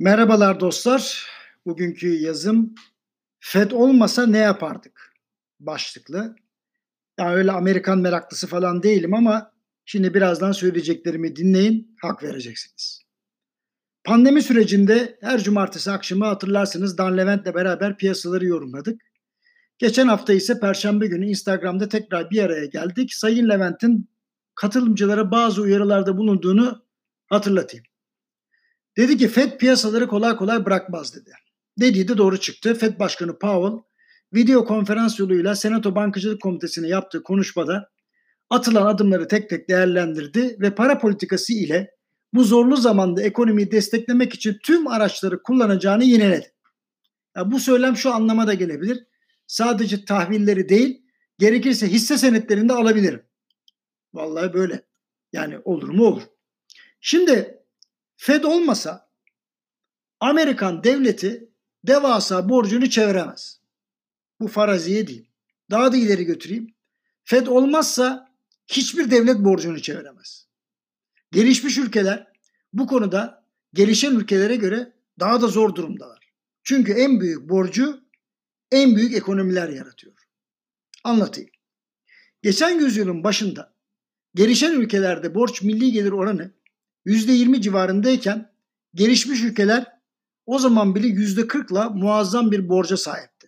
Merhabalar 0.00 0.60
dostlar. 0.60 1.26
Bugünkü 1.66 2.08
yazım 2.08 2.74
FED 3.40 3.70
olmasa 3.70 4.26
ne 4.26 4.38
yapardık? 4.38 5.14
Başlıklı. 5.60 6.36
Yani 7.18 7.34
öyle 7.34 7.52
Amerikan 7.52 7.98
meraklısı 7.98 8.46
falan 8.46 8.82
değilim 8.82 9.14
ama 9.14 9.52
şimdi 9.84 10.14
birazdan 10.14 10.52
söyleyeceklerimi 10.52 11.36
dinleyin, 11.36 11.96
hak 12.02 12.22
vereceksiniz. 12.22 13.02
Pandemi 14.04 14.42
sürecinde 14.42 15.18
her 15.20 15.42
cumartesi 15.42 15.90
akşamı 15.90 16.24
hatırlarsınız 16.24 16.98
Dan 16.98 17.16
Levent'le 17.16 17.54
beraber 17.54 17.96
piyasaları 17.96 18.46
yorumladık. 18.46 19.02
Geçen 19.78 20.08
hafta 20.08 20.32
ise 20.32 20.60
Perşembe 20.60 21.06
günü 21.06 21.26
Instagram'da 21.26 21.88
tekrar 21.88 22.30
bir 22.30 22.42
araya 22.42 22.66
geldik. 22.66 23.14
Sayın 23.14 23.48
Levent'in 23.48 24.08
katılımcılara 24.54 25.30
bazı 25.30 25.62
uyarılarda 25.62 26.16
bulunduğunu 26.16 26.84
hatırlatayım. 27.26 27.89
Dedi 28.96 29.16
ki 29.16 29.28
FED 29.28 29.58
piyasaları 29.58 30.08
kolay 30.08 30.36
kolay 30.36 30.64
bırakmaz 30.64 31.14
dedi. 31.14 31.30
Dediği 31.80 32.08
de 32.08 32.18
doğru 32.18 32.40
çıktı. 32.40 32.74
FED 32.74 32.98
Başkanı 32.98 33.38
Powell 33.38 33.82
video 34.34 34.64
konferans 34.64 35.20
yoluyla 35.20 35.54
Senato 35.54 35.94
Bankacılık 35.94 36.42
Komitesi'ne 36.42 36.88
yaptığı 36.88 37.22
konuşmada 37.22 37.90
atılan 38.50 38.86
adımları 38.86 39.28
tek 39.28 39.50
tek 39.50 39.68
değerlendirdi 39.68 40.56
ve 40.60 40.74
para 40.74 40.98
politikası 40.98 41.52
ile 41.52 41.90
bu 42.32 42.44
zorlu 42.44 42.76
zamanda 42.76 43.22
ekonomiyi 43.22 43.70
desteklemek 43.70 44.34
için 44.34 44.58
tüm 44.62 44.86
araçları 44.86 45.42
kullanacağını 45.42 46.04
yineledi. 46.04 46.52
Ya 47.36 47.50
bu 47.50 47.60
söylem 47.60 47.96
şu 47.96 48.14
anlama 48.14 48.46
da 48.46 48.54
gelebilir. 48.54 49.06
Sadece 49.46 50.04
tahvilleri 50.04 50.68
değil, 50.68 51.02
gerekirse 51.38 51.88
hisse 51.88 52.18
senetlerini 52.18 52.68
de 52.68 52.72
alabilirim. 52.72 53.22
Vallahi 54.14 54.52
böyle. 54.52 54.82
Yani 55.32 55.58
olur 55.64 55.88
mu 55.88 56.04
olur. 56.04 56.22
Şimdi 57.00 57.59
Fed 58.22 58.44
olmasa 58.44 59.10
Amerikan 60.20 60.84
devleti 60.84 61.50
devasa 61.84 62.48
borcunu 62.48 62.90
çeviremez. 62.90 63.60
Bu 64.40 64.48
faraziye 64.48 65.06
değil. 65.06 65.30
Daha 65.70 65.92
da 65.92 65.96
ileri 65.96 66.24
götüreyim. 66.24 66.74
Fed 67.24 67.46
olmazsa 67.46 68.34
hiçbir 68.66 69.10
devlet 69.10 69.38
borcunu 69.38 69.82
çeviremez. 69.82 70.48
Gelişmiş 71.32 71.78
ülkeler 71.78 72.32
bu 72.72 72.86
konuda 72.86 73.44
gelişen 73.74 74.14
ülkelere 74.14 74.56
göre 74.56 74.92
daha 75.20 75.40
da 75.40 75.48
zor 75.48 75.74
durumdalar. 75.74 76.32
Çünkü 76.62 76.92
en 76.92 77.20
büyük 77.20 77.48
borcu 77.48 78.00
en 78.72 78.96
büyük 78.96 79.14
ekonomiler 79.14 79.68
yaratıyor. 79.68 80.14
Anlatayım. 81.04 81.50
Geçen 82.42 82.80
yüzyılın 82.80 83.24
başında 83.24 83.74
gelişen 84.34 84.72
ülkelerde 84.72 85.34
borç 85.34 85.62
milli 85.62 85.92
gelir 85.92 86.12
oranı 86.12 86.59
%20 87.06 87.60
civarındayken 87.60 88.52
gelişmiş 88.94 89.42
ülkeler 89.42 89.86
o 90.46 90.58
zaman 90.58 90.94
bile 90.94 91.06
%40'la 91.06 91.90
muazzam 91.90 92.50
bir 92.50 92.68
borca 92.68 92.96
sahipti. 92.96 93.46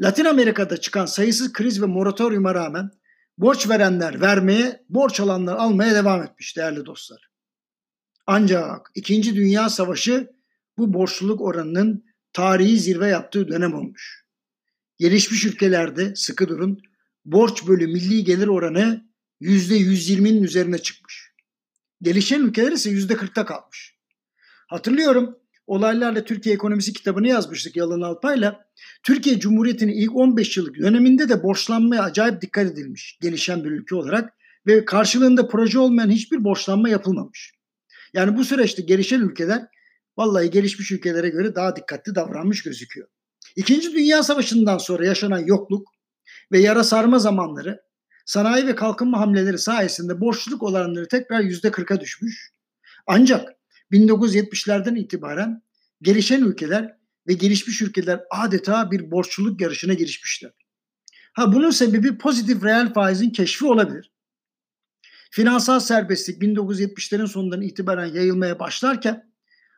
Latin 0.00 0.24
Amerika'da 0.24 0.76
çıkan 0.76 1.06
sayısız 1.06 1.52
kriz 1.52 1.82
ve 1.82 1.86
moratoryuma 1.86 2.54
rağmen 2.54 2.90
borç 3.38 3.68
verenler 3.68 4.20
vermeye, 4.20 4.84
borç 4.88 5.20
alanlar 5.20 5.56
almaya 5.56 5.94
devam 5.94 6.22
etmiş 6.22 6.56
değerli 6.56 6.86
dostlar. 6.86 7.30
Ancak 8.26 8.90
2. 8.94 9.34
Dünya 9.34 9.68
Savaşı 9.68 10.30
bu 10.78 10.94
borçluluk 10.94 11.40
oranının 11.40 12.04
tarihi 12.32 12.78
zirve 12.78 13.08
yaptığı 13.08 13.48
dönem 13.48 13.74
olmuş. 13.74 14.26
Gelişmiş 14.98 15.44
ülkelerde 15.44 16.16
sıkı 16.16 16.48
durun 16.48 16.82
borç 17.24 17.66
bölü 17.66 17.86
milli 17.86 18.24
gelir 18.24 18.46
oranı 18.46 19.08
%120'nin 19.40 20.42
üzerine 20.42 20.78
çıkmış. 20.78 21.31
Gelişen 22.02 22.40
ülkeler 22.40 22.72
ise 22.72 22.90
yüzde 22.90 23.16
kırkta 23.16 23.46
kalmış. 23.46 23.96
Hatırlıyorum 24.68 25.38
olaylarla 25.66 26.24
Türkiye 26.24 26.54
ekonomisi 26.54 26.92
kitabını 26.92 27.28
yazmıştık 27.28 27.76
Yalın 27.76 28.02
Alpay'la. 28.02 28.66
Türkiye 29.02 29.40
Cumhuriyeti'nin 29.40 29.92
ilk 29.92 30.16
15 30.16 30.56
yıllık 30.56 30.78
döneminde 30.78 31.28
de 31.28 31.42
borçlanmaya 31.42 32.02
acayip 32.02 32.40
dikkat 32.40 32.66
edilmiş 32.66 33.18
gelişen 33.20 33.64
bir 33.64 33.70
ülke 33.70 33.94
olarak 33.94 34.34
ve 34.66 34.84
karşılığında 34.84 35.48
proje 35.48 35.78
olmayan 35.78 36.10
hiçbir 36.10 36.44
borçlanma 36.44 36.88
yapılmamış. 36.88 37.52
Yani 38.14 38.36
bu 38.36 38.44
süreçte 38.44 38.82
gelişen 38.82 39.20
ülkeler 39.20 39.62
vallahi 40.16 40.50
gelişmiş 40.50 40.92
ülkelere 40.92 41.28
göre 41.28 41.54
daha 41.54 41.76
dikkatli 41.76 42.14
davranmış 42.14 42.62
gözüküyor. 42.62 43.08
İkinci 43.56 43.92
Dünya 43.92 44.22
Savaşı'ndan 44.22 44.78
sonra 44.78 45.06
yaşanan 45.06 45.46
yokluk 45.46 45.88
ve 46.52 46.58
yara 46.58 46.84
sarma 46.84 47.18
zamanları 47.18 47.82
sanayi 48.32 48.66
ve 48.66 48.74
kalkınma 48.74 49.20
hamleleri 49.20 49.58
sayesinde 49.58 50.20
borçluluk 50.20 50.62
oranları 50.62 51.08
tekrar 51.08 51.40
yüzde 51.40 51.68
40'a 51.68 52.00
düşmüş. 52.00 52.52
Ancak 53.06 53.48
1970'lerden 53.90 54.94
itibaren 54.94 55.62
gelişen 56.02 56.42
ülkeler 56.42 56.96
ve 57.28 57.32
gelişmiş 57.32 57.82
ülkeler 57.82 58.20
adeta 58.30 58.90
bir 58.90 59.10
borçluluk 59.10 59.60
yarışına 59.60 59.94
girişmişler. 59.94 60.52
Ha 61.32 61.52
bunun 61.52 61.70
sebebi 61.70 62.18
pozitif 62.18 62.64
reel 62.64 62.92
faizin 62.92 63.30
keşfi 63.30 63.66
olabilir. 63.66 64.12
Finansal 65.30 65.80
serbestlik 65.80 66.42
1970'lerin 66.42 67.28
sonundan 67.28 67.62
itibaren 67.62 68.06
yayılmaya 68.06 68.58
başlarken 68.58 69.32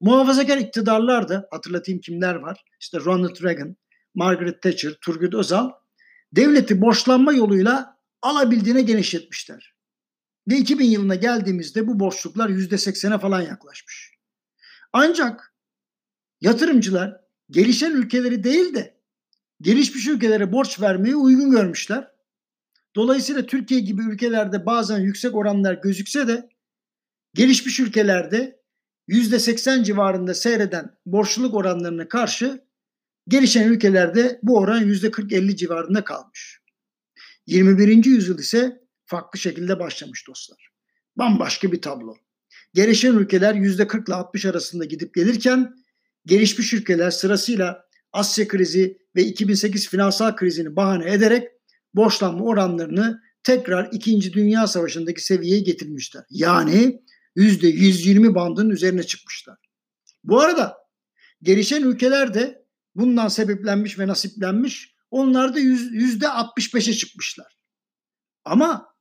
muhafazakar 0.00 0.58
iktidarlar 0.58 1.28
da 1.28 1.48
hatırlatayım 1.50 2.00
kimler 2.00 2.34
var? 2.34 2.64
İşte 2.80 3.00
Ronald 3.00 3.42
Reagan, 3.42 3.76
Margaret 4.14 4.62
Thatcher, 4.62 4.92
Turgut 5.00 5.34
Özal 5.34 5.70
devleti 6.32 6.80
borçlanma 6.80 7.32
yoluyla 7.32 7.95
alabildiğine 8.22 8.82
genişletmişler. 8.82 9.74
Ve 10.48 10.56
2000 10.56 10.90
yılına 10.90 11.14
geldiğimizde 11.14 11.86
bu 11.86 12.00
borçluklar 12.00 12.48
%80'e 12.48 13.18
falan 13.18 13.40
yaklaşmış. 13.40 14.16
Ancak 14.92 15.54
yatırımcılar 16.40 17.20
gelişen 17.50 17.90
ülkeleri 17.90 18.44
değil 18.44 18.74
de 18.74 18.96
gelişmiş 19.60 20.06
ülkelere 20.06 20.52
borç 20.52 20.80
vermeyi 20.80 21.16
uygun 21.16 21.50
görmüşler. 21.50 22.10
Dolayısıyla 22.96 23.46
Türkiye 23.46 23.80
gibi 23.80 24.02
ülkelerde 24.02 24.66
bazen 24.66 24.98
yüksek 24.98 25.34
oranlar 25.34 25.74
gözükse 25.74 26.28
de 26.28 26.48
gelişmiş 27.34 27.80
ülkelerde 27.80 28.62
%80 29.08 29.84
civarında 29.84 30.34
seyreden 30.34 30.96
borçluluk 31.06 31.54
oranlarına 31.54 32.08
karşı 32.08 32.64
gelişen 33.28 33.68
ülkelerde 33.68 34.40
bu 34.42 34.58
oran 34.58 34.82
%40-50 34.82 35.56
civarında 35.56 36.04
kalmış. 36.04 36.65
21. 37.46 38.04
yüzyıl 38.04 38.38
ise 38.38 38.80
farklı 39.04 39.38
şekilde 39.38 39.78
başlamış 39.78 40.28
dostlar. 40.28 40.70
Bambaşka 41.16 41.72
bir 41.72 41.82
tablo. 41.82 42.16
Gelişen 42.74 43.14
ülkeler 43.14 43.54
%40 43.54 44.08
ile 44.08 44.14
60 44.14 44.46
arasında 44.46 44.84
gidip 44.84 45.14
gelirken 45.14 45.74
gelişmiş 46.26 46.72
ülkeler 46.72 47.10
sırasıyla 47.10 47.86
Asya 48.12 48.48
krizi 48.48 48.98
ve 49.16 49.24
2008 49.24 49.88
finansal 49.88 50.36
krizini 50.36 50.76
bahane 50.76 51.12
ederek 51.12 51.48
borçlanma 51.94 52.44
oranlarını 52.44 53.20
tekrar 53.42 53.88
2. 53.92 54.32
Dünya 54.32 54.66
Savaşı'ndaki 54.66 55.24
seviyeye 55.24 55.60
getirmişler. 55.60 56.24
Yani 56.30 57.02
%120 57.36 58.34
bandının 58.34 58.70
üzerine 58.70 59.02
çıkmışlar. 59.02 59.56
Bu 60.24 60.40
arada 60.40 60.76
gelişen 61.42 61.82
ülkeler 61.82 62.34
de 62.34 62.64
bundan 62.94 63.28
sebeplenmiş 63.28 63.98
ve 63.98 64.06
nasiplenmiş 64.06 64.95
onlar 65.10 65.54
da 65.54 65.58
yüzde 65.58 66.26
65'e 66.26 66.92
çıkmışlar. 66.92 67.58
Ama 68.44 68.94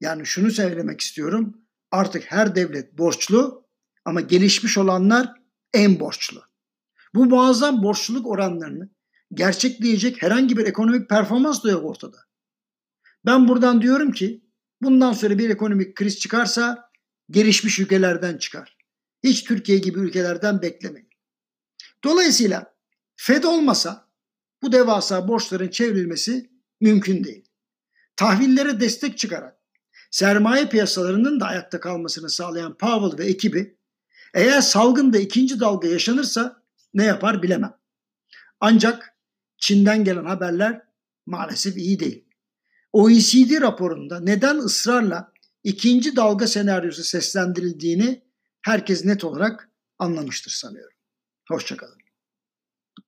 yani 0.00 0.26
şunu 0.26 0.50
söylemek 0.50 1.00
istiyorum. 1.00 1.62
Artık 1.90 2.32
her 2.32 2.54
devlet 2.54 2.98
borçlu 2.98 3.68
ama 4.04 4.20
gelişmiş 4.20 4.78
olanlar 4.78 5.32
en 5.74 6.00
borçlu. 6.00 6.42
Bu 7.14 7.24
muazzam 7.24 7.82
borçluluk 7.82 8.26
oranlarını 8.26 8.90
gerçekleyecek 9.34 10.22
herhangi 10.22 10.56
bir 10.56 10.66
ekonomik 10.66 11.08
performans 11.08 11.64
da 11.64 11.70
yok 11.70 11.84
ortada. 11.84 12.18
Ben 13.26 13.48
buradan 13.48 13.82
diyorum 13.82 14.12
ki 14.12 14.44
bundan 14.82 15.12
sonra 15.12 15.38
bir 15.38 15.50
ekonomik 15.50 15.94
kriz 15.94 16.18
çıkarsa 16.18 16.90
gelişmiş 17.30 17.78
ülkelerden 17.78 18.38
çıkar. 18.38 18.76
Hiç 19.24 19.44
Türkiye 19.44 19.78
gibi 19.78 20.00
ülkelerden 20.00 20.62
beklemeyin. 20.62 21.08
Dolayısıyla 22.04 22.74
Fed 23.16 23.44
olmasa 23.44 24.07
bu 24.62 24.72
devasa 24.72 25.28
borçların 25.28 25.68
çevrilmesi 25.68 26.50
mümkün 26.80 27.24
değil. 27.24 27.44
Tahvillere 28.16 28.80
destek 28.80 29.18
çıkarak 29.18 29.58
sermaye 30.10 30.68
piyasalarının 30.68 31.40
da 31.40 31.46
ayakta 31.46 31.80
kalmasını 31.80 32.30
sağlayan 32.30 32.78
Powell 32.78 33.18
ve 33.18 33.28
ekibi 33.28 33.78
eğer 34.34 34.60
salgında 34.60 35.18
ikinci 35.18 35.60
dalga 35.60 35.88
yaşanırsa 35.88 36.62
ne 36.94 37.04
yapar 37.04 37.42
bilemem. 37.42 37.74
Ancak 38.60 39.14
Çin'den 39.58 40.04
gelen 40.04 40.24
haberler 40.24 40.82
maalesef 41.26 41.76
iyi 41.76 42.00
değil. 42.00 42.24
OECD 42.92 43.60
raporunda 43.60 44.20
neden 44.20 44.56
ısrarla 44.56 45.32
ikinci 45.64 46.16
dalga 46.16 46.46
senaryosu 46.46 47.04
seslendirildiğini 47.04 48.24
herkes 48.62 49.04
net 49.04 49.24
olarak 49.24 49.70
anlamıştır 49.98 50.50
sanıyorum. 50.50 50.96
Hoşçakalın. 51.48 52.07